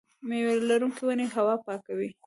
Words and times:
میوه 0.27 0.53
لرونکې 0.69 1.01
ونې 1.05 1.25
هوا 1.35 1.55
پاکوي. 1.65 2.09